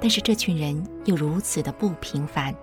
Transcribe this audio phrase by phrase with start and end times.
[0.00, 2.54] 但是这群人又如此的不平凡，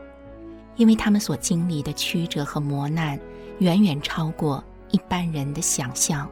[0.76, 3.20] 因为他们所经历的曲折和磨难，
[3.60, 6.28] 远远超过一般人的想象。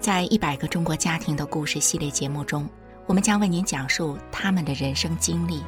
[0.00, 2.66] 在一百个中国家庭的故事系列节目中，
[3.04, 5.62] 我们将为您讲述他们的人生经历，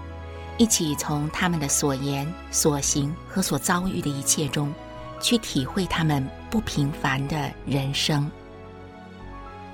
[0.57, 4.73] 一起从他们的所言、所行和所遭遇的一切中，
[5.21, 8.31] 去体会他们不平凡的人生。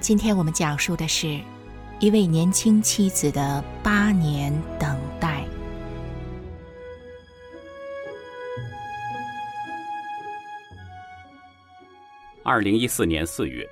[0.01, 1.41] 今天我们讲述的是。
[2.01, 5.47] 一位年轻妻子的八年等待。
[12.43, 13.67] 二零一四年四月，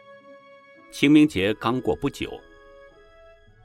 [0.93, 2.41] 清明节刚过不久，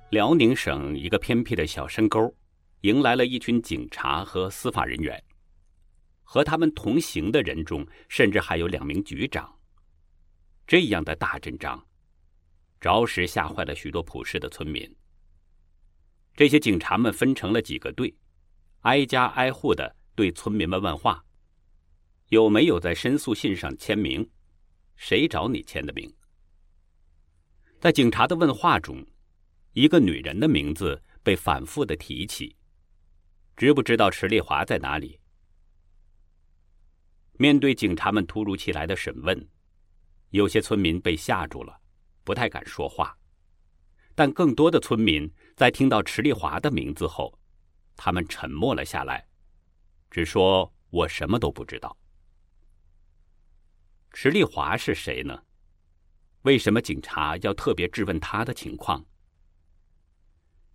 [0.10, 2.34] 辽宁省一个偏僻的小山沟，
[2.82, 5.24] 迎来了一群警察和司法人员。
[6.24, 9.56] 和他们同行的人中，甚至还有两名局长。
[10.66, 11.87] 这样的大阵仗。
[12.80, 14.96] 着实吓坏了许多朴实的村民。
[16.36, 18.14] 这些警察们分成了几个队，
[18.82, 21.24] 挨家挨户的对村民们问话
[22.30, 24.30] ：“有没有在申诉信上签名？
[24.96, 26.12] 谁找你签的名？”
[27.80, 29.06] 在警察的问话中，
[29.74, 32.56] 一个女人的名字被反复的提起
[33.58, 35.20] ：“知不知道池丽华在哪里？”
[37.40, 39.48] 面对警察们突如其来的审问，
[40.30, 41.80] 有些村民被吓住了。
[42.28, 43.18] 不太敢说话，
[44.14, 47.40] 但更多的村民在听到池丽华的名字后，
[47.96, 49.26] 他们沉默了下来，
[50.12, 51.98] 只说：“我什么都不知道。”
[54.12, 55.42] 池丽华是谁呢？
[56.42, 59.06] 为什么警察要特别质问他的情况？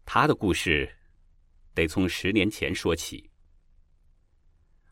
[0.06, 0.90] 他的故事
[1.74, 3.30] 得从十年前说起。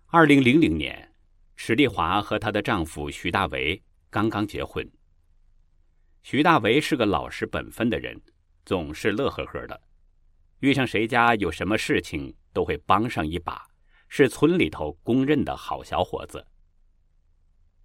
[0.09, 1.11] 二零零零年，
[1.57, 4.87] 池丽华和她的丈夫徐大为刚刚结婚。
[6.23, 8.21] 徐大为是个老实本分的人，
[8.65, 9.81] 总是乐呵呵的，
[10.59, 13.67] 遇上谁家有什么事情都会帮上一把，
[14.09, 16.47] 是村里头公认的好小伙子。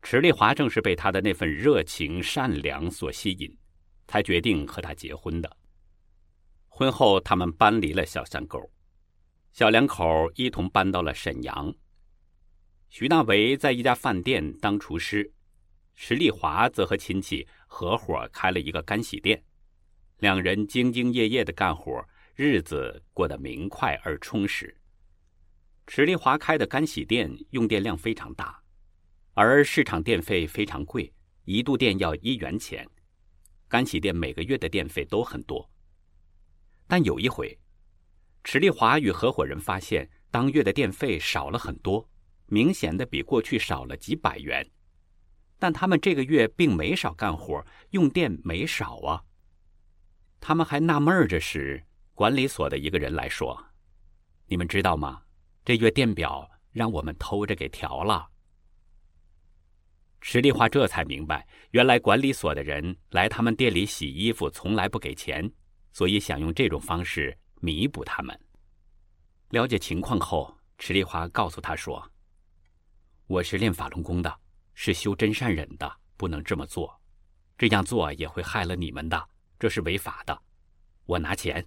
[0.02, 3.58] 池丽华正是被他的那份热情善良所吸引，
[4.06, 5.58] 才决定和他结婚的。
[6.68, 8.60] 婚后，他们搬离了小山沟，
[9.54, 11.74] 小两口一同搬到了沈阳。
[12.90, 15.32] 徐大为在一家饭店当厨师。
[15.98, 19.44] 池丽华则和亲戚合伙开了一个干洗店，
[20.20, 22.04] 两人兢兢业业的干活，
[22.36, 24.76] 日子过得明快而充实。
[25.88, 28.60] 池丽华开的干洗店用电量非常大，
[29.34, 32.88] 而市场电费非常贵，一度电要一元钱。
[33.68, 35.70] 干洗店每个月的电费都很多。
[36.88, 37.58] 但有一回，
[38.44, 42.08] 池丽华与合伙人发现当月的电费少了很多，
[42.48, 44.66] 明显的比过去少了几百元。
[45.58, 49.24] 但他们这个月并没少干活，用电没少啊。
[50.40, 51.84] 他们还纳闷着时，
[52.14, 53.66] 管理所的一个人来说
[54.48, 55.24] ：“你们知道吗？
[55.64, 58.30] 这月电表让我们偷着给调了。”
[60.22, 65.52] 池丽华这才明白，原来管理所的人来他们店里洗衣服从来不给钱，
[65.92, 68.40] 所以想用这种方式弥补他们。
[69.50, 72.12] 了解情况后，池丽华告诉他说
[73.28, 74.36] ：“我是练法轮功的。”
[74.76, 77.02] 是修真善忍的，不能这么做，
[77.58, 80.40] 这样做也会害了你们的，这是违法的。
[81.06, 81.66] 我拿钱，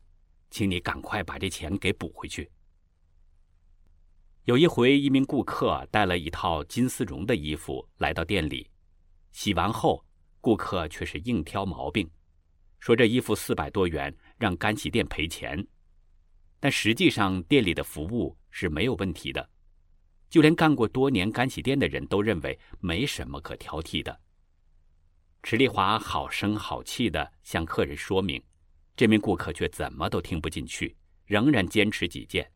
[0.50, 2.48] 请你赶快把这钱给补回去。
[4.44, 8.70] 有一回，一名顾客带了一套金丝绒的衣服来到店里，
[9.32, 10.04] 洗完后，
[10.40, 12.08] 顾客却是硬挑毛病，
[12.78, 15.66] 说这衣服四百多元，让干洗店赔钱。
[16.60, 19.50] 但实际上，店里的服务是没有问题的。
[20.30, 24.20] 就连干过多年干洗店的人都认为没什么可挑剔的。
[25.42, 28.42] 池丽华好声好气的向客人说明，
[28.96, 30.94] 这名顾客却怎么都听不进去，
[31.24, 32.50] 仍然坚持己见。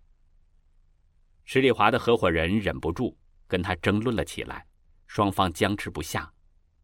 [1.45, 3.17] 池丽华的合伙人忍不住
[3.47, 4.67] 跟他争论了起来，
[5.07, 6.31] 双方僵持不下，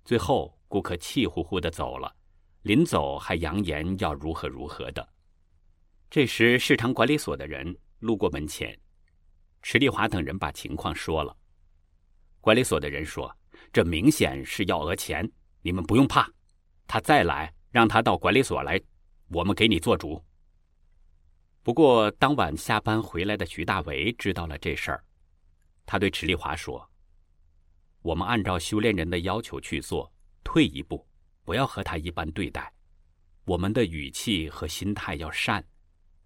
[0.05, 2.15] 最后顾客气呼呼的走了，
[2.63, 5.07] 临走还扬言要如何如何的。
[6.09, 8.79] 这时市场管理所的人路过门前。
[9.63, 11.37] 池丽华等人把情况说了，
[12.41, 13.35] 管理所的人说
[13.73, 15.31] ：“这明显是要讹钱，
[15.63, 16.31] 你们不用怕，
[16.87, 18.81] 他再来，让他到管理所来，
[19.29, 20.25] 我们给你做主。”
[21.63, 25.05] 不过当晚下班回来的徐大为知道了这事儿，
[25.85, 26.89] 他对池丽华说
[28.01, 30.11] ：“我们按照修炼人的要求去做，
[30.43, 31.07] 退一步，
[31.45, 32.73] 不要和他一般对待。
[33.45, 35.63] 我们的语气和心态要善，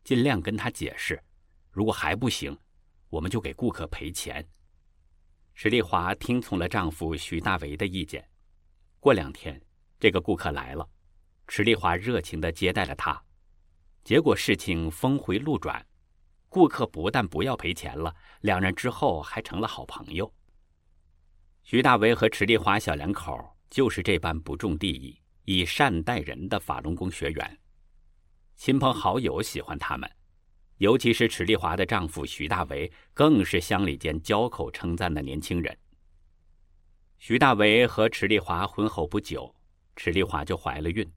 [0.04, 1.20] 尽量跟他解释。
[1.70, 2.56] 如果还不行，
[3.12, 4.42] 我们就给顾客赔钱。”
[5.54, 8.26] 池丽华听从了丈夫徐大为的意见。
[8.98, 9.60] 过两天，
[10.00, 10.88] 这个顾客来了，
[11.46, 13.22] 池丽华热情地接待了他。
[14.02, 15.84] 结果事情峰回路转，
[16.48, 20.32] 顾客不但不要赔钱了，两人之后还成了好朋友。
[21.62, 23.38] 徐大为和池丽华小两口
[23.68, 27.58] 就是这般不重利益、以善待人的法轮功学员，
[28.56, 30.10] 亲朋好友喜欢他们，
[30.78, 35.76] 尤其是池丽华的丈夫徐大为，更是乡里间交口称赞的年轻人。
[37.18, 39.54] 徐大为和池丽华婚后不久，
[39.94, 41.08] 池丽华就怀了孕。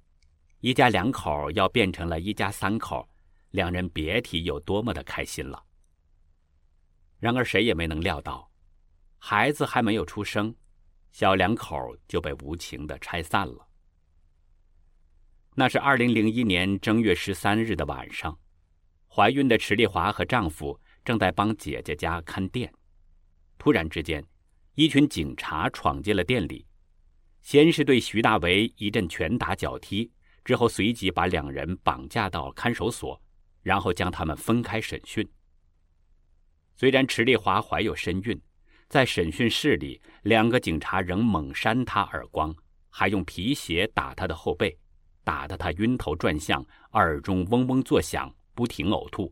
[0.60, 3.08] 一家两口要变成了一家三口，
[3.52, 5.64] 两人别提有多么的开心了。
[7.20, 8.50] 然而谁也没能料到，
[9.18, 10.54] 孩子还没有出生，
[11.12, 11.76] 小两口
[12.08, 13.68] 就被无情的拆散了。
[15.56, 18.38] 那是二零零一年正月十三日的晚上，
[19.16, 22.70] 怀孕的池丽华和丈夫正在帮姐姐家看店，
[23.58, 24.22] 突然之间，
[24.74, 26.66] 一群警察闯进了店里，
[27.42, 30.12] 先是对徐大为一阵拳打脚踢。
[30.44, 33.18] 之后，随即把两人绑架到看守所，
[33.64, 35.26] 然后将他们分开审讯。
[36.76, 38.38] 虽然池丽华怀有身孕，
[38.90, 42.54] 在审讯室里，两个警察仍猛扇她耳光，
[42.90, 44.78] 还用皮鞋打她的后背，
[45.24, 46.62] 打得她晕头转向，
[46.92, 49.32] 耳中嗡嗡作响，不停呕吐。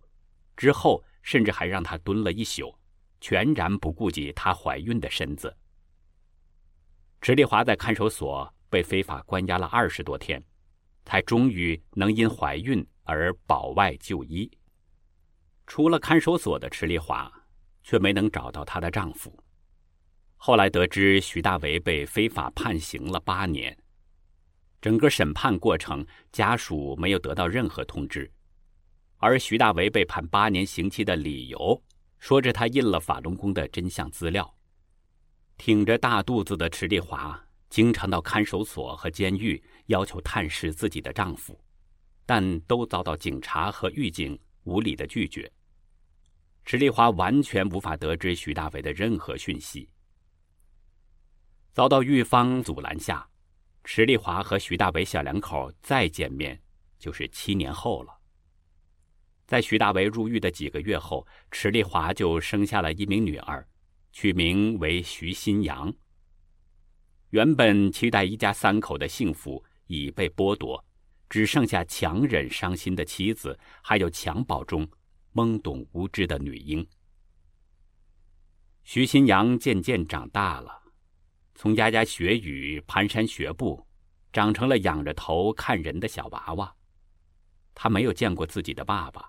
[0.55, 2.77] 之后，甚至还让她蹲了一宿，
[3.19, 5.57] 全然不顾及她怀孕的身子。
[7.21, 10.43] 池丽华在看守所被非法关押了二十多天。
[11.05, 14.49] 才终于能因怀孕而保外就医。
[15.67, 17.29] 除了看守所的池丽华，
[17.83, 19.37] 却没能找到她的丈夫。
[20.37, 23.77] 后来得知徐大为被非法判刑了八年，
[24.81, 28.31] 整个审判过程家属没有得到任何通知，
[29.23, 31.81] 而徐大为被判八年刑期的理由，
[32.19, 34.53] 说着他印了法轮功的真相资料。
[35.57, 37.41] 挺着大肚子的池丽华。
[37.69, 41.59] 经常到看守所和监狱要求探视自己的丈夫，
[42.23, 45.51] 但都遭到警察和狱警无理的拒绝。
[46.65, 49.89] 池丽华完全无法得知徐大为的任何讯息。
[51.71, 53.27] 遭到狱方阻拦下，
[53.85, 56.61] 池丽华和徐大为小两口再见面
[56.99, 58.19] 就是七年后了。
[59.45, 63.67] 在徐大为入狱的几个月后，池丽华就生下了一名女儿，
[64.11, 65.93] 取名为徐新阳。
[67.29, 70.83] 原本期待一家三口的幸福已被剥夺，
[71.29, 74.87] 只剩下强忍伤心的妻子，还有襁褓中
[75.33, 76.85] 懵懂无知的女婴。
[78.83, 80.81] 徐新阳渐渐长大了，
[81.55, 83.85] 从牙牙学语、蹒跚学步，
[84.31, 86.75] 长成了仰着头看人的小娃娃。
[87.73, 89.27] 他没有见过自己的爸爸，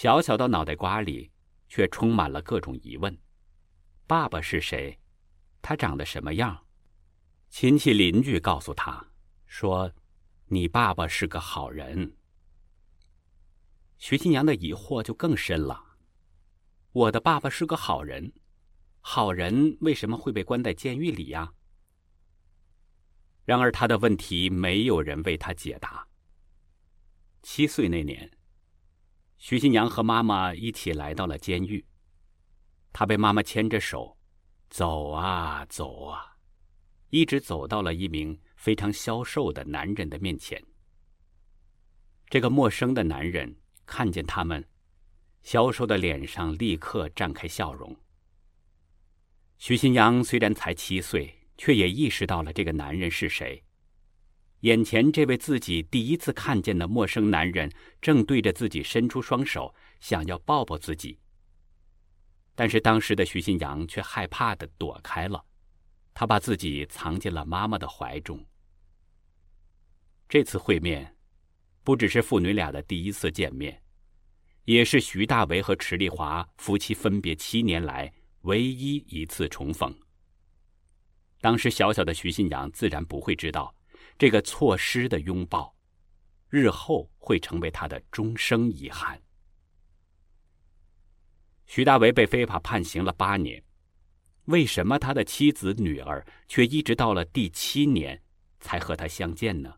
[0.00, 1.28] 小小的脑袋瓜里
[1.66, 3.18] 却充满了各种疑问：
[4.06, 4.96] 爸爸是谁？
[5.60, 6.64] 他长得什么样？
[7.48, 9.04] 亲戚邻居告诉他，
[9.46, 9.92] 说
[10.46, 12.16] ：“你爸爸是个好人。”
[13.98, 15.96] 徐新阳的疑惑就更深了
[16.94, 18.32] ：“我的爸爸是个好人，
[19.00, 21.52] 好人为什么会被关在监狱里呀？”
[23.44, 26.06] 然而他的问题没有人为他解答。
[27.42, 28.37] 七岁那年，
[29.38, 31.86] 徐新阳和妈妈一起来到了监狱，
[32.92, 34.18] 他被妈妈牵着手，
[34.68, 36.36] 走啊走啊。
[37.10, 40.62] 一直走到了一名非常消瘦的男人的面前。
[42.28, 44.68] 这个陌生的男人看见他们，
[45.40, 47.96] 消瘦的脸上立刻绽开笑容。
[49.56, 53.64] 徐新阳虽然才七岁，却也意识到了这个男人是谁。
[54.60, 57.70] 眼前这位自己第一次看见的陌生男人，
[58.02, 61.18] 正对着自己伸出双手，想要抱抱自己。
[62.54, 65.44] 但是当时的徐新阳却害怕的躲开了。
[66.12, 68.44] 他把自己藏进了妈妈的怀中。
[70.28, 71.16] 这次会面，
[71.84, 73.80] 不只是父女俩的第一次见面，
[74.64, 79.96] 也是徐大为和池丽华夫妻分别七年来唯一一次重逢。
[81.40, 83.72] 当时小小的徐新阳自然不会知道，
[84.18, 85.72] 这个错失的拥抱，
[86.48, 89.22] 日后会成为他的终生遗憾。
[91.66, 93.62] 徐大为被非法判刑了八年。
[94.46, 98.20] 为什么他的妻子、女儿却一直到了第七年
[98.60, 99.72] 才和他相见呢？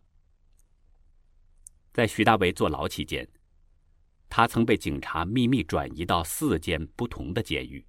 [1.93, 3.29] 在徐大为坐牢期间，
[4.29, 7.85] 他曾被警察秘密转移到四间不同的监狱。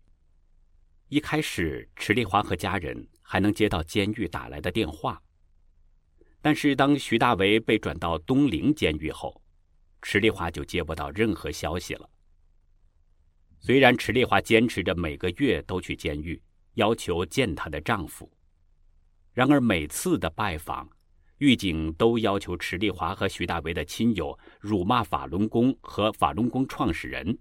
[1.08, 5.22] 一开始，池丽华和家人还能接到监狱打来的电话，
[6.42, 9.40] 但是当徐大为被转到东陵监狱后，
[10.02, 12.10] 池丽华就接不到任何消息了。
[13.60, 16.42] 虽然池丽华坚持着每个月都去监狱，
[16.74, 18.28] 要求见她的丈夫，
[19.34, 20.90] 然而每次的拜访，
[21.38, 27.38] 狱警都要求池丽华和徐大为的亲友辱骂法轮功和法轮功创始人，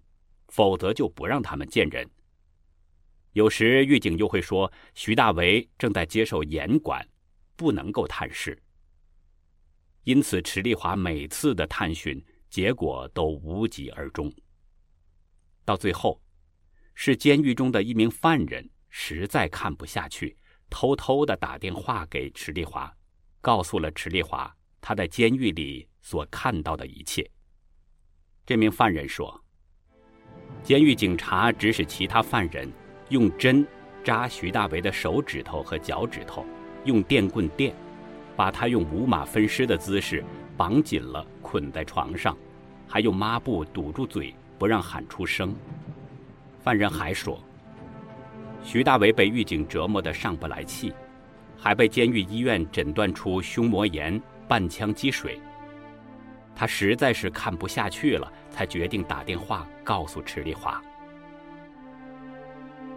[0.48, 2.06] 否则就不让他们见人。
[3.32, 7.08] 有时狱警又会说，徐大为正在接受严管，
[7.56, 8.60] 不能够探视。
[10.04, 14.32] 因此，池丽华每次的探寻结果都无疾而终。
[15.64, 16.20] 到最后，
[16.94, 20.36] 是监狱中的一名犯人实在看不下去，
[20.68, 22.92] 偷偷的打电话给池丽华，
[23.40, 27.30] 告诉了池丽华他在监狱里所看到的一切。
[28.44, 29.42] 这名犯人说，
[30.62, 32.70] 监狱警察指使其他犯人。
[33.10, 33.66] 用针
[34.04, 36.46] 扎徐大为的手指头和脚趾头，
[36.84, 37.74] 用电棍电，
[38.40, 40.24] 把他用五马分尸的姿势
[40.56, 42.34] 绑紧了，捆在床上，
[42.88, 45.54] 还用抹布堵住嘴，不让喊出声。
[46.58, 47.38] 犯人还说，
[48.62, 50.94] 徐大为被狱警折磨得上不来气，
[51.54, 54.18] 还被监狱医院诊断出胸膜炎、
[54.48, 55.38] 半腔积水。
[56.56, 60.80] 他实在是看不下去了，才决定打电话告诉池丽华。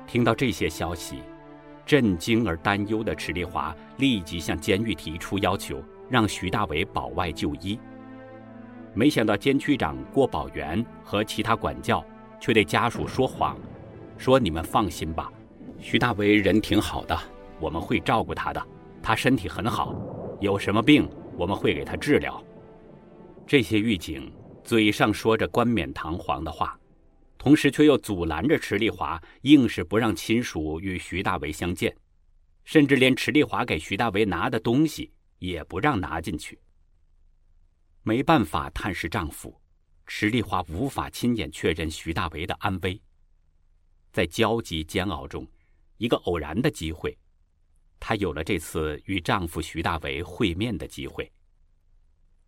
[0.08, 1.22] 听到这些消息，
[1.86, 7.78] 震惊而担忧的池丽华立即向监狱提出要求，让徐大伟保外就医。
[8.94, 12.06] 没想到监区长郭宝元和其他管教
[12.40, 13.58] 却对家属说谎，
[14.18, 15.32] 说：“你们放心吧，
[15.80, 17.18] 徐大为人挺好的，
[17.60, 18.64] 我们会照顾他的，
[19.02, 19.96] 他身体很好，
[20.40, 22.42] 有什么病我们会给他治疗。”
[23.46, 24.32] 这些狱警
[24.64, 26.78] 嘴上说着冠冕堂皇的话。
[27.44, 31.94] 同时却又阻拦着池丽华，硬是不让亲属与徐大为相见，
[32.64, 36.58] 甚至连池丽华给徐大为拿的东西也不让拿进去。
[38.02, 39.60] 没办法探视丈夫，
[40.08, 42.98] 池丽华无法亲眼确认徐大为的安危。
[44.14, 45.46] 在焦急煎熬中，
[45.98, 47.18] 一个偶然的机会，
[48.00, 51.30] 她有了这次与丈夫徐大为会面的机会。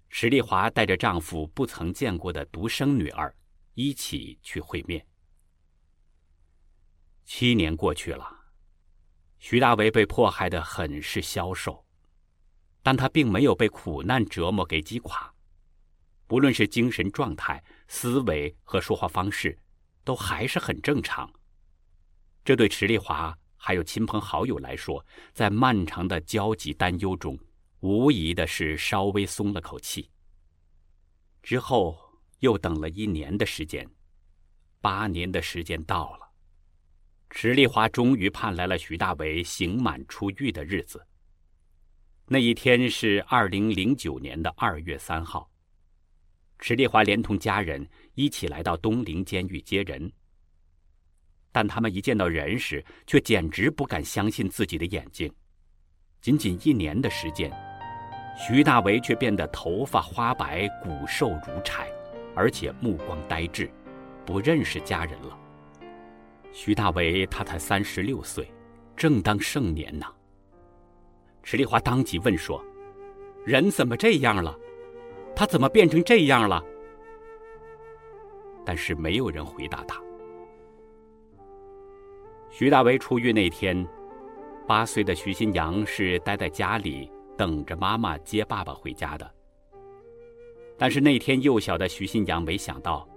[0.09, 3.35] 池丽华带着丈夫不曾见过的独生女儿。
[3.75, 5.05] 一起去会面。
[7.25, 8.25] 七年过去了，
[9.37, 11.85] 徐大为被迫害的很是消瘦，
[12.81, 15.33] 但他并没有被苦难折磨给击垮，
[16.25, 19.59] 不论是精神状态、思维和说话方式，
[20.03, 21.29] 都还是很正常。
[22.45, 27.37] 这对池丽华还有亲朋好友来说，在漫长的焦急担忧中，
[27.81, 30.09] 无疑的是稍微松了口气。
[31.43, 32.04] 之后。
[32.39, 33.89] 又等了一年的时间，
[34.81, 36.29] 八年的时间到了，
[37.29, 41.05] 池丽华终于盼来了徐大为刑满出狱的日子。
[42.27, 45.49] 那一天是二零零九年的二月三号，
[46.59, 50.11] 池丽华连同家人一起来到东陵监狱接人。
[51.51, 55.33] 但他们一见到人时，却简直不敢相信自己的眼睛。
[56.19, 57.49] 仅仅一年的时间，
[58.37, 61.94] 徐大为却变得头发花白，骨瘦如柴。
[62.35, 63.69] 而且目光呆滞，
[64.25, 65.37] 不认识家人了。
[66.51, 68.51] 徐大为他才三十六岁，
[68.95, 70.05] 正当盛年呢。
[71.43, 72.63] 池丽华当即问说
[73.45, 74.57] ：“人怎么这样了？
[75.35, 76.63] 他怎么变成这样了？”
[78.65, 80.01] 但是没有人回答他。
[82.49, 83.87] 徐大为出狱那天，
[84.65, 89.34] 八岁的徐新阳是待在家里等着妈妈接爸爸回家的。
[90.77, 93.07] 但是那天幼小的徐新阳没想到，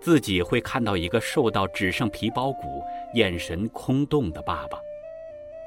[0.00, 2.82] 自己会看到一个瘦到只剩皮包骨、
[3.14, 4.78] 眼神空洞的爸爸，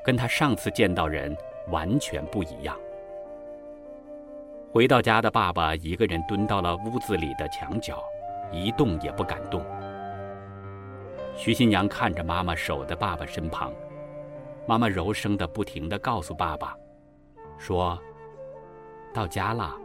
[0.03, 1.35] 跟他上次见到人
[1.69, 2.77] 完全不一样。
[4.71, 8.03] 回到家的爸爸一个人蹲到了屋子里的墙角，
[8.51, 9.63] 一动也不敢动。
[11.35, 13.73] 徐新阳看着妈妈守在爸爸身旁，
[14.67, 16.75] 妈妈柔声的不停的告诉爸爸，
[17.57, 17.99] 说
[19.13, 19.75] ：“到家了，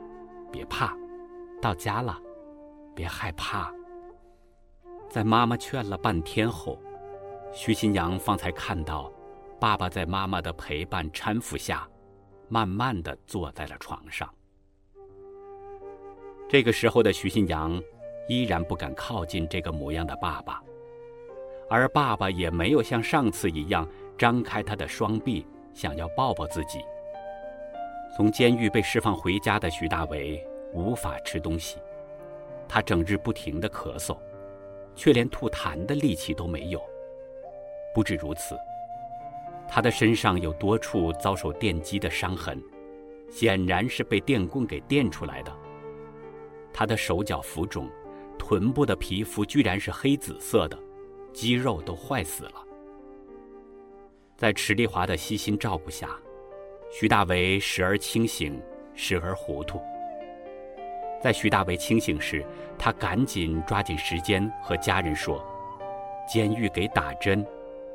[0.52, 0.94] 别怕。”
[1.60, 2.18] 到家了，
[2.94, 3.72] 别害怕。
[5.08, 6.78] 在妈妈劝了半天后，
[7.52, 9.10] 徐新阳方才看到，
[9.58, 11.88] 爸爸在妈妈的陪伴搀扶下，
[12.48, 14.28] 慢慢的坐在了床上。
[16.48, 17.82] 这个时候的徐新阳
[18.28, 20.62] 依然不敢靠近这个模样的爸爸，
[21.68, 23.86] 而爸爸也没有像上次一样
[24.16, 26.78] 张开他的双臂，想要抱抱自己。
[28.16, 30.42] 从监狱被释放回家的徐大为。
[30.72, 31.78] 无法吃东西，
[32.68, 34.16] 他整日不停地咳嗽，
[34.94, 36.80] 却连吐痰的力气都没有。
[37.94, 38.56] 不止如此，
[39.68, 42.62] 他的身上有多处遭受电击的伤痕，
[43.30, 45.52] 显然是被电棍给电出来的。
[46.72, 47.90] 他的手脚浮肿，
[48.38, 50.78] 臀部的皮肤居然是黑紫色的，
[51.32, 52.64] 肌肉都坏死了。
[54.36, 56.10] 在池丽华的悉心照顾下，
[56.92, 58.62] 徐大为时而清醒，
[58.94, 59.80] 时而糊涂。
[61.20, 62.46] 在徐大为清醒时，
[62.78, 65.44] 他赶紧抓紧时间和家人说
[66.28, 67.44] ：“监狱给打针，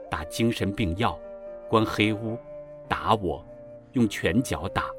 [0.09, 1.17] 打精神病药，
[1.69, 2.37] 关黑屋，
[2.87, 3.45] 打我，
[3.93, 4.89] 用拳脚打。”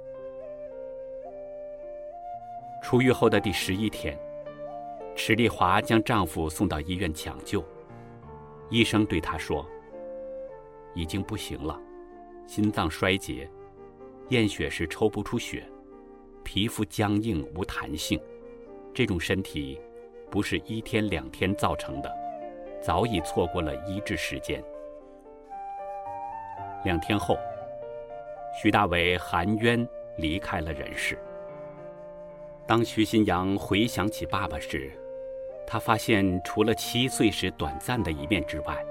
[2.82, 4.18] 出狱后的第十一天，
[5.14, 7.62] 池丽华将丈夫送到医院抢救，
[8.70, 9.66] 医生对她说
[10.94, 11.78] ：“已经不行了，
[12.46, 13.50] 心脏衰竭，
[14.30, 15.62] 验血时抽不出血。”
[16.44, 18.20] 皮肤僵硬无弹性，
[18.92, 19.80] 这种身体
[20.30, 22.14] 不是一天两天造成的，
[22.80, 24.62] 早已错过了医治时间。
[26.84, 27.36] 两天后，
[28.62, 31.18] 徐大为含冤离开了人世。
[32.66, 34.92] 当徐新阳回想起爸爸时，
[35.66, 38.84] 他发现除了七岁时短暂的一面之外，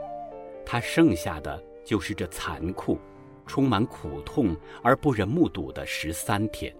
[0.65, 2.99] 他剩下的就是这残酷、
[3.45, 6.75] 充满苦痛而不忍目睹的十三天。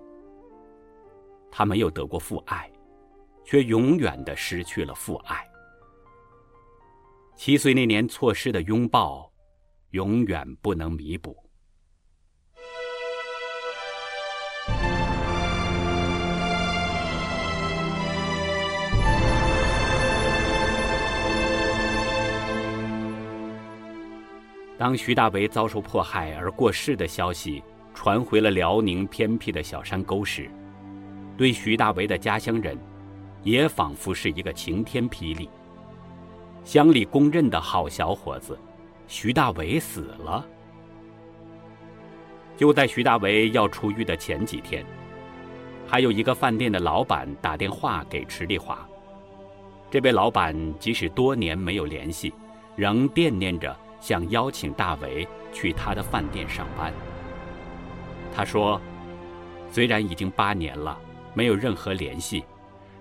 [1.55, 2.67] 他没有得过父爱，
[3.45, 5.47] 却永远的失去了父爱。
[7.35, 9.31] 七岁那年错失的拥抱，
[9.91, 11.37] 永远不能弥补。
[24.75, 27.63] 当徐大为遭受迫害而过世的消息
[27.93, 30.49] 传回了辽宁偏僻的小山沟时，
[31.35, 32.77] 对徐大为的家乡人，
[33.43, 35.49] 也仿佛是一个晴天霹雳。
[36.63, 38.57] 乡里公认的好小伙子，
[39.07, 40.45] 徐大为死了。
[42.55, 44.85] 就在徐大为要出狱的前几天，
[45.87, 48.87] 还有一个饭店的老板打电话给池丽华。
[49.89, 52.33] 这位老板即使多年没有联系，
[52.75, 56.93] 仍惦念着想邀请大为去他的饭店上班。
[58.35, 58.79] 他说
[59.69, 60.97] ：“虽然已经八年了。”
[61.33, 62.43] 没有任何联系，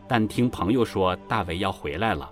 [0.08, 2.30] 但听朋友说大伟要回来了，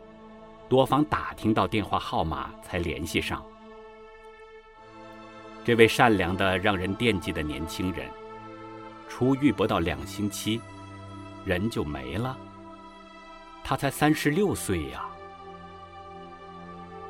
[0.69, 3.45] 多方打听到电话号码才联系上。
[5.63, 8.09] 这位善良的、让人惦记的年轻人，
[9.09, 10.61] 出狱不到两星期，
[11.45, 12.37] 人就没了。
[13.63, 15.07] 他才三十六岁呀！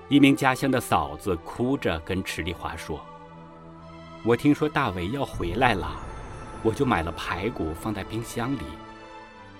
[0.08, 3.00] 一名家乡的嫂子哭着跟池丽华说
[4.26, 5.96] ：“我听说大伟要回来了。”
[6.62, 8.64] 我就买了排骨放在冰箱里，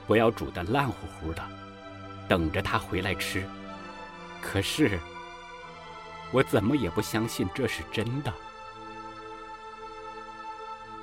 [0.06, 1.42] 我要煮的烂乎乎的，
[2.28, 3.42] 等着他回来吃。
[4.42, 4.98] 可是，
[6.30, 8.32] 我怎么也不相信这是真的。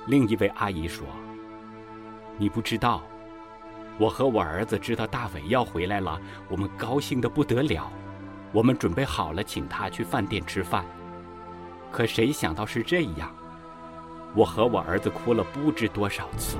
[0.06, 1.04] 另一位阿姨说
[2.38, 3.02] ：“你不知道，
[3.98, 7.90] 我和我儿子知道大伟要回来了，我们高兴的不得了，
[8.52, 10.84] 我们准备好了请他去饭店吃饭。
[11.90, 13.34] 可谁想到是这样。”
[14.38, 16.58] 我和我儿子哭了不知多少次。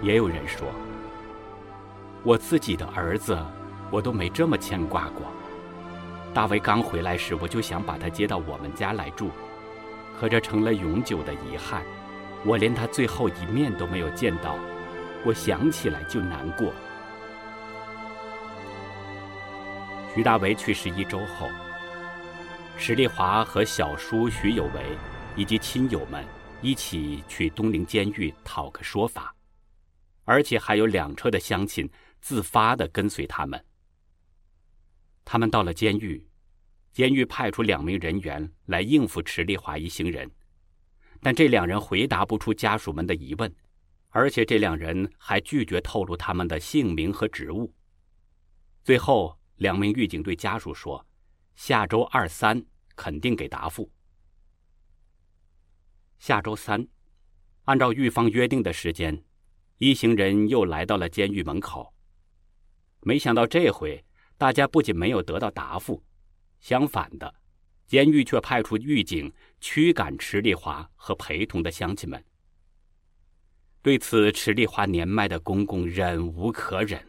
[0.00, 0.66] 也有人说，
[2.22, 3.38] 我自己的儿子，
[3.90, 5.26] 我都没这么牵挂过。
[6.32, 9.28] 大为刚回来时，我就想把他接到我们家来住，
[10.18, 11.82] 可这成了永久的遗憾。
[12.42, 14.56] 我连他最后一面都没有见到，
[15.26, 16.72] 我想起来就难过。
[20.14, 21.50] 徐大为去世一周后，
[22.78, 24.96] 史丽华和小叔徐有为。
[25.36, 26.24] 以及亲友们
[26.60, 29.34] 一起去东陵监狱讨个说法，
[30.24, 31.88] 而且还有两车的乡亲
[32.20, 33.62] 自发的跟随他们。
[35.24, 36.26] 他们到了监狱，
[36.92, 40.30] 监狱派出两名人员来应付池丽华一行人，
[41.20, 43.54] 但这两人回答不出家属们的疑问，
[44.10, 47.72] 而且这两人还拒绝透露他们的姓名和职务。
[48.84, 51.06] 最后，两名狱警对家属说
[51.54, 52.62] ：“下周二三
[52.96, 53.90] 肯定给答复。”
[56.22, 56.86] 下周三，
[57.64, 59.24] 按照狱方约定的时间，
[59.78, 61.92] 一行人又来到了监狱门口。
[63.00, 64.04] 没想到这回，
[64.38, 66.00] 大家不仅没有得到答复，
[66.60, 67.34] 相反的，
[67.88, 72.24] 监狱却派出狱警驱赶池丽华和陪同的乡亲们。
[73.82, 77.04] 对此，池丽华年迈的公公忍无可忍，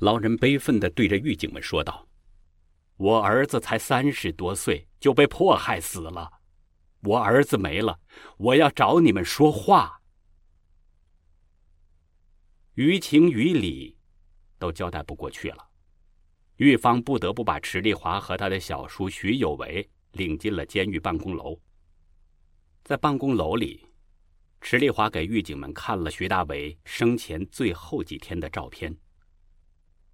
[0.00, 2.06] 老人悲愤地对着狱警们说道
[2.98, 6.30] ：“我儿子才三十多岁，就被迫害死了。”
[7.04, 8.00] 我儿子没了，
[8.38, 10.00] 我要找你们说话。
[12.74, 13.96] 于情于理，
[14.58, 15.68] 都交代不过去了。
[16.56, 21.60] 狱方不得不把池丽华和他的小叔徐有为领进了监狱办公楼。
[22.84, 23.84] 在办公楼里，
[24.60, 28.96] 池丽华给狱警们看了徐大为生前最后几天的照片。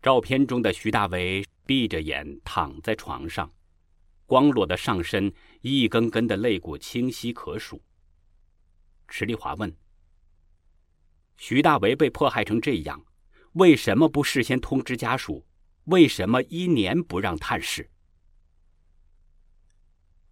[0.03, 3.51] 照片中的徐大为闭着眼躺在床上，
[4.31, 7.83] 光裸的上身，一根根的肋骨清晰可数。
[9.09, 9.77] 池丽华问
[11.37, 13.05] ：“徐大为被迫害成这样，
[13.55, 15.45] 为什么不事先通知家属？”
[15.87, 17.91] 为什么一年不让探视？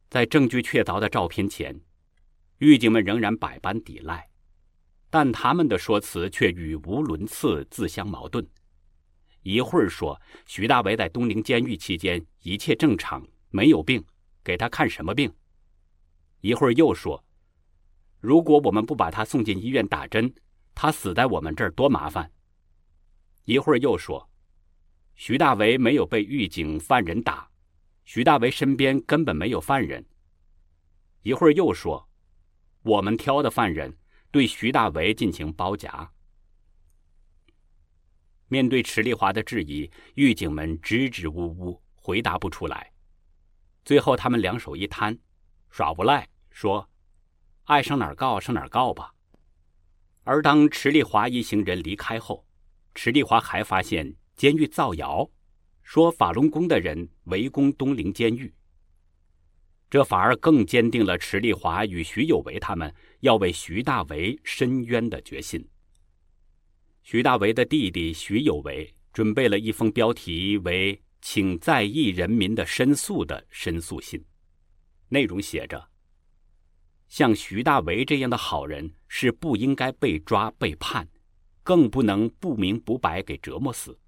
[0.08, 1.80] 在证据确凿的照片前，
[2.58, 4.30] 狱警们仍然百般抵赖，
[5.11, 8.48] 但他们的说辞却语无伦次，自相矛盾。
[9.42, 14.04] 一会儿说徐大为在东宁监狱期间一切正常，没有病，
[14.44, 15.32] 给他看什么病？
[16.40, 17.24] 一会儿又说，
[18.20, 20.32] 如果我们不把他送进医院打针，
[20.74, 22.30] 他死在我们这儿多麻烦。
[23.44, 24.28] 一会儿又说。
[25.16, 27.50] 徐大为没有被狱警犯人打，
[28.04, 30.06] 徐大为身边根本没有犯人。
[31.22, 32.08] 一会儿又说，
[32.82, 33.92] 我们挑的犯人
[34.30, 36.08] 对徐大为进行包夹。
[38.46, 42.92] 面对池丽华的质疑，狱警们支支吾吾，回答不出来。
[43.88, 45.18] 最后，他们两手一摊，
[45.70, 46.90] 耍无赖，说
[47.64, 49.14] ：“爱上哪儿告上哪儿告吧。”
[50.24, 52.46] 而当池丽华一行人离开后，
[52.94, 54.14] 池丽华还发现。
[54.37, 55.31] 监狱造谣，
[55.83, 58.53] 说法轮功的人围攻东陵监狱，
[59.88, 65.66] 这反而更坚定了池丽华与徐有为他们要为徐大为伸冤的决心。
[67.03, 74.24] 徐大为的弟弟徐有为准备了一封标题为“请在意人民的申诉”的申诉信，
[75.09, 75.88] 内容写着
[77.09, 81.09] ：“像徐大为这样的好人是不应该被抓被判，
[81.62, 83.98] 更不能不明不白给折磨死。”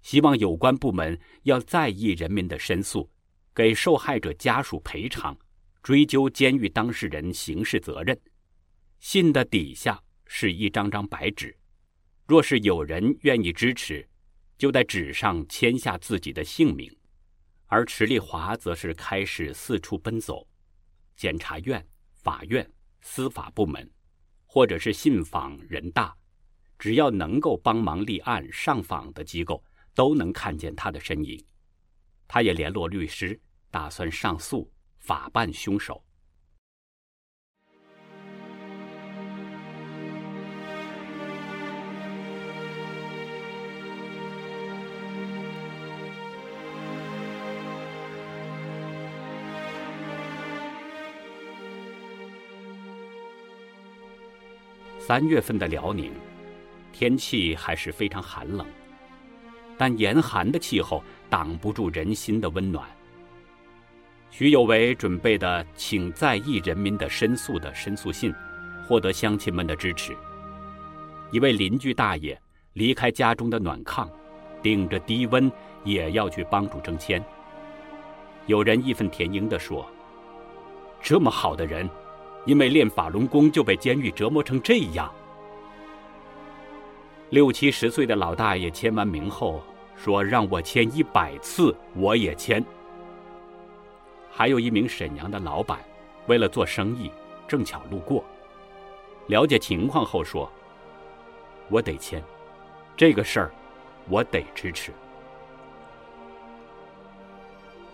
[0.00, 3.10] 希望有关部门要在意人民的申诉，
[3.52, 5.36] 给受害者家属赔偿，
[5.82, 8.18] 追究监狱当事人刑事责任。
[9.00, 11.54] 信的底下是一张张白纸，
[12.26, 14.07] 若是有人愿意支持，
[14.58, 16.94] 就在纸上签下自己的姓名。
[17.64, 20.46] 而池丽华则是开始四处奔走，
[21.16, 23.90] 检察院、法院、司法部门，
[24.44, 26.14] 或者是信访人大，
[26.78, 29.64] 只要能够帮忙立案上访的机构。
[29.94, 31.44] 都能看见他的身影，
[32.28, 33.36] 他也联络律师，
[33.68, 36.00] 打算上诉，法办凶手。
[55.08, 56.12] 三月份的辽宁，
[56.92, 58.66] 天气还是非常寒冷。
[59.78, 62.86] 但严寒的气候挡不住人心的温暖。
[64.28, 68.34] 徐有为准备的“请在役人民的申诉”的申诉信，
[68.86, 70.14] 获得乡亲们的支持。
[71.30, 72.38] 一位邻居大爷
[72.74, 74.06] 离开家中的暖炕，
[74.62, 75.50] 顶着低温
[75.84, 77.24] 也要去帮助征迁。
[78.44, 79.90] 有人义愤填膺地说
[81.00, 81.88] ：“这么好的人，
[82.44, 85.12] 因为练法轮功就被监狱折磨成这样。”
[87.30, 89.62] 六七十岁的老大爷签完名后
[89.96, 92.64] 说：“让我签一百次，我也签。”
[94.32, 95.78] 还有一名沈阳的老板，
[96.26, 97.10] 为了做生意，
[97.46, 98.24] 正巧路过，
[99.26, 100.50] 了解情况后说
[101.68, 102.22] ：“我得签，
[102.96, 103.50] 这个事儿，
[104.08, 104.92] 我得支持。”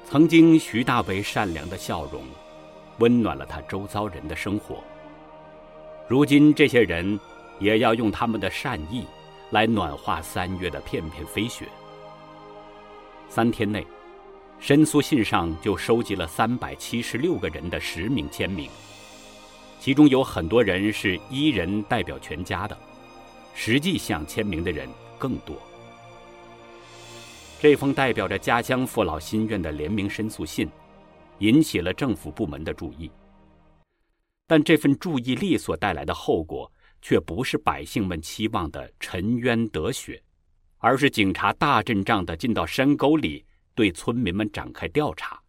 [0.04, 2.22] 曾经徐大为善良的笑容，
[2.98, 4.82] 温暖了他周遭人的生活。
[6.08, 7.18] 如今这些人
[7.58, 9.06] 也要用他们的善意。
[9.50, 11.68] 来暖化三月的片片飞雪。
[13.28, 13.86] 三天内，
[14.58, 18.68] 申诉信上就收集了三百七十六个人的实名签名，
[19.78, 22.76] 其中有很多人是一人代表全家的，
[23.54, 25.54] 实际想签名的人更多。
[27.60, 30.68] 这封代表着家乡父老心愿的联名申诉信，
[31.38, 33.10] 引起了政府部门的注意。
[34.46, 36.70] 但这份注意力所带来的后果，
[37.00, 40.22] 却不是百姓们期望的沉冤得雪，
[40.78, 43.44] 而是警察大阵仗的进到山沟里，
[43.74, 45.42] 对村民们展开调查。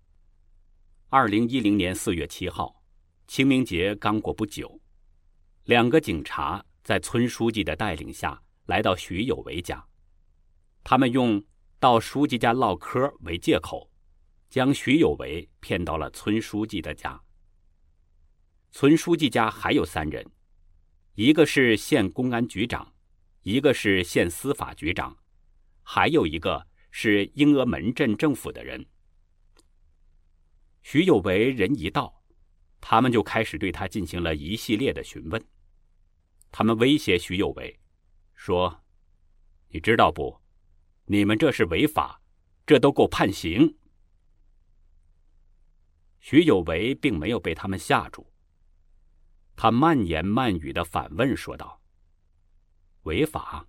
[1.09, 2.81] 二零一零年四月七号，
[3.27, 4.79] 清明节刚过不久，
[5.65, 9.85] 两个警察在村书记的带领下来到徐有为家，
[10.83, 11.43] 他们用
[11.79, 13.89] 到书记家唠嗑为借口，
[14.49, 17.21] 将徐有为骗到了村书记的家。
[18.71, 20.25] 村书记家还有三人。
[21.13, 22.93] 一个是县公安局长，
[23.41, 25.17] 一个是县司法局长，
[25.81, 28.85] 还有一个是英峨门镇政府的人。
[30.83, 32.21] 徐有为人一到，
[32.81, 35.41] 他们就开始对他进行了一系列的询问。
[36.51, 37.79] 他们威胁徐有为，
[38.33, 38.83] 说
[39.71, 40.41] ：“你知道不？
[41.05, 42.21] 你们这是违法，
[42.65, 43.77] 这都够判刑。”
[46.27, 48.25] 徐有为并没有被他们吓住，
[49.55, 51.79] 他慢言慢语的反问说道
[53.05, 53.67] ：“违法？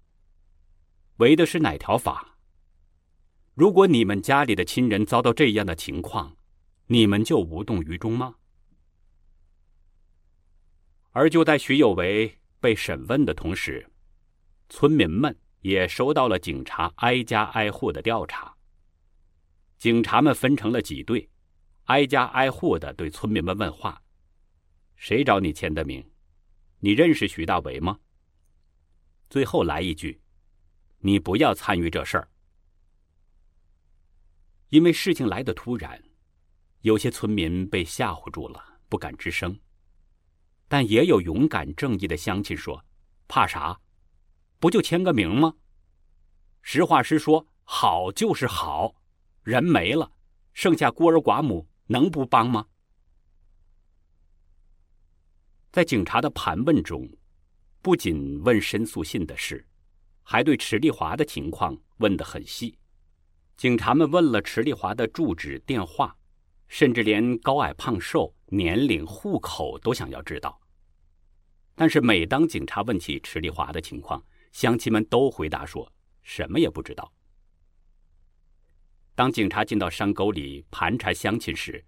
[1.19, 2.39] 违的是哪条法？
[3.53, 6.35] 如果你们家里的亲人遭到这样的情况，
[6.87, 8.37] 你们就无动于衷吗？”
[11.13, 13.87] 而就在徐有为被审问的同时，
[14.71, 18.57] 村民们也收到了警察挨家挨户的调查。
[19.77, 21.29] 警察们分成了几队，
[21.87, 24.03] 挨家挨户的对村民们问话
[24.97, 26.05] ：“谁找你签的名？
[26.81, 27.99] 你认识徐大为吗？”
[29.31, 30.21] 最后来一句
[30.99, 32.29] ：“你不要参与这事儿。”
[34.71, 36.03] 因为事情来得突然，
[36.81, 39.59] 有些村民被吓唬住了，不敢吱声。
[40.67, 42.85] 但也有勇敢正义的乡亲说
[43.29, 43.81] ：“怕啥？
[44.59, 45.55] 不就签个名吗？
[46.63, 48.97] 实话实说，好就是好。
[49.45, 50.11] 人没了，
[50.53, 52.67] 剩下孤儿寡母，能不帮吗？”
[55.73, 57.09] 在警察的盘问中，
[57.83, 59.67] 不仅问申诉信的事，
[60.23, 62.79] 还对池丽华的情况问得很细。
[63.57, 66.17] 警察们问了池丽华的住址、电话，
[66.69, 68.33] 甚至连高矮胖瘦。
[68.49, 70.61] 年龄、户口都想要知道，
[71.75, 77.13] 但是每当警察问起池丽华的情况，乡亲们都回答说什么也不知道。
[79.17, 81.83] 当警察进到山沟里盘查乡亲时，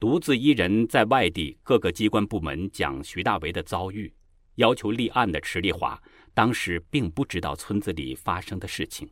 [0.00, 4.10] 独自一人在外地各个机关部门讲徐大为的遭遇，
[4.54, 9.06] 要求立案的池丽华，当时并不知道村子里发生的事情。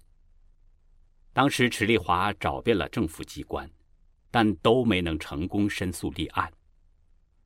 [1.35, 3.71] 当时池丽华找遍了政府机关，
[4.31, 6.51] 但都没能成功申诉立案。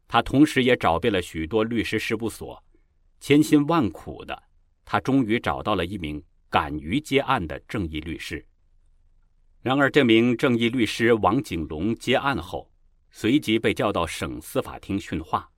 [0.06, 2.62] 他同时也找遍了许多律师事务所，
[3.18, 4.40] 千辛万苦的，
[4.84, 8.46] 他终于找到了一名敢于接案的正义律师。
[9.66, 12.70] 然而，这名正义律师王景龙接案后，
[13.10, 15.50] 随即被叫到省司法厅训话，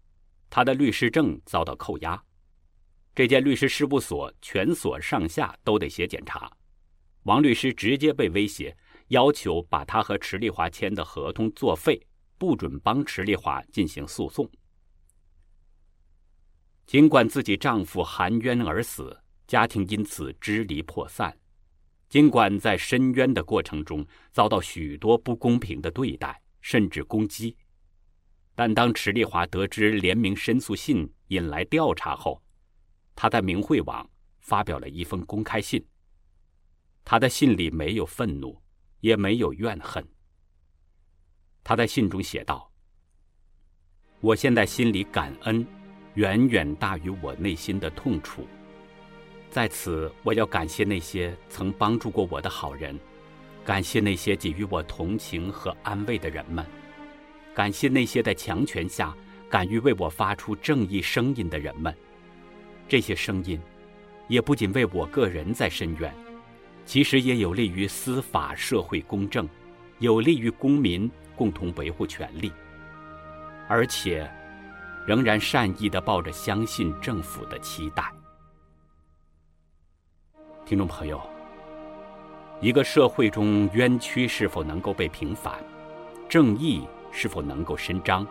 [0.48, 2.18] 他的律师证遭到扣押。
[3.14, 6.50] 这间律师事务所全所上下都得写检查，
[7.24, 8.74] 王律师直接被威胁，
[9.08, 12.02] 要求把他和池丽华签的合同作废。
[12.38, 14.50] 不准帮池丽华进行诉讼。
[16.86, 19.14] 尽管自己丈夫含冤而死，
[19.46, 21.30] 家庭因此支离破散；
[22.08, 27.54] 尽管在申冤的过程中遭到许多不公平的对待，甚至攻击，
[28.54, 32.42] 但当池丽华得知联名申诉信引来调查后，
[33.14, 34.08] 他在明慧网
[34.40, 35.84] 发表了一封公开信。
[37.04, 38.58] 他的信里没有愤怒，
[39.00, 40.06] 也没有怨恨。
[41.62, 42.70] 他在信中写道
[44.20, 45.66] ：“我现在心里感恩，
[46.14, 48.46] 远远大于我内心的痛楚。
[49.50, 52.98] 在此，我要感谢那些曾帮助过我的好人，
[53.64, 56.64] 感谢那些给予我同情和安慰的人们，
[57.54, 59.14] 感谢那些在强权下
[59.48, 61.94] 敢于为我发出正义声音的人们。
[62.88, 63.60] 这些声音，
[64.28, 66.14] 也不仅为我个人在申冤，
[66.84, 69.48] 其实也有利于司法社会公正，
[69.98, 72.50] 有利于公民。”共同维护权利，
[73.68, 74.28] 而且
[75.06, 78.12] 仍然善意地抱着相信政府的期待。
[80.68, 81.18] 听众朋友，
[82.60, 85.64] 一个社会中冤屈是否能够被平反，
[86.28, 88.26] 正义是否能够伸张，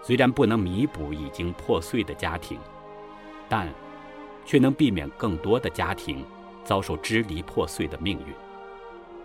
[0.00, 2.56] 虽然不能弥补已经破碎的家庭，
[3.48, 3.68] 但
[4.44, 6.24] 却能避免更多的家庭
[6.62, 8.32] 遭受支离破碎的命运。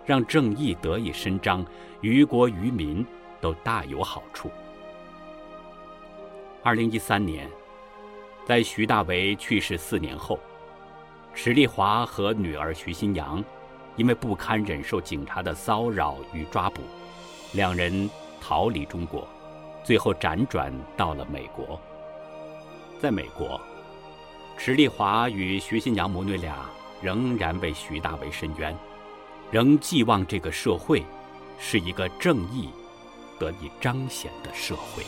[0.04, 1.64] 让正义得以伸张，
[2.02, 3.06] 于国于民
[3.40, 4.50] 都大有好处。
[6.64, 7.48] 二零一三年，
[8.48, 10.40] 在徐大为去世四年后，
[11.34, 13.44] 池丽华和女儿徐新阳
[13.96, 16.82] 因为不堪忍受警察的骚扰与抓捕，
[17.54, 19.28] 两人逃离中国，
[19.84, 21.80] 最后辗转到了美国。
[23.00, 23.60] 在美国，
[24.58, 26.70] 池丽华与徐新阳母女俩
[27.02, 28.76] 仍然为徐大为申冤。
[29.50, 31.04] 仍寄望这个社会
[31.60, 32.70] 是一个正义
[33.38, 35.04] 得以彰显的社会。